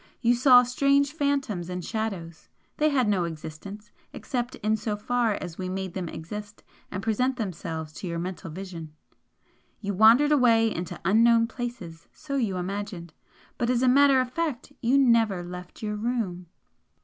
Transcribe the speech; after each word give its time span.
You 0.19 0.33
saw 0.33 0.63
strange 0.63 1.13
phantoms 1.13 1.69
and 1.69 1.85
shadows, 1.85 2.49
they 2.77 2.89
had 2.89 3.07
no 3.07 3.23
existence 3.25 3.91
except 4.13 4.55
in 4.55 4.75
so 4.75 4.97
far 4.97 5.33
as 5.35 5.59
we 5.59 5.69
made 5.69 5.93
them 5.93 6.09
exist 6.09 6.63
and 6.89 7.03
present 7.03 7.37
themselves 7.37 7.93
to 7.93 8.07
your 8.07 8.17
mental 8.17 8.49
vision. 8.49 8.95
You 9.79 9.93
wandered 9.93 10.31
away 10.31 10.73
into 10.73 10.99
unknown 11.05 11.45
places, 11.45 12.07
so 12.11 12.35
you 12.35 12.57
imagined, 12.57 13.13
but 13.59 13.69
as 13.69 13.83
a 13.83 13.87
matter 13.87 14.19
of 14.19 14.31
fact 14.31 14.73
you 14.81 14.97
NEVER 14.97 15.43
LEFT 15.43 15.83
YOUR 15.83 15.97
ROOM!" 15.97 16.47